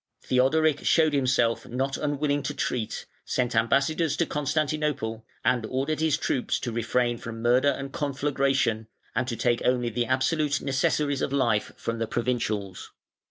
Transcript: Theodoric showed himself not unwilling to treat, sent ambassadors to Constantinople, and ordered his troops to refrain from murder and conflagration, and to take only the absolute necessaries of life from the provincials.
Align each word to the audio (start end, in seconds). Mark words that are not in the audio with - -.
Theodoric 0.23 0.83
showed 0.83 1.13
himself 1.13 1.67
not 1.67 1.95
unwilling 1.95 2.41
to 2.41 2.55
treat, 2.55 3.05
sent 3.23 3.55
ambassadors 3.55 4.17
to 4.17 4.25
Constantinople, 4.25 5.23
and 5.45 5.63
ordered 5.67 5.99
his 5.99 6.17
troops 6.17 6.59
to 6.61 6.71
refrain 6.71 7.19
from 7.19 7.43
murder 7.43 7.69
and 7.69 7.93
conflagration, 7.93 8.87
and 9.13 9.27
to 9.27 9.35
take 9.35 9.61
only 9.63 9.89
the 9.91 10.07
absolute 10.07 10.59
necessaries 10.59 11.21
of 11.21 11.31
life 11.31 11.71
from 11.77 11.99
the 11.99 12.07
provincials. 12.07 12.91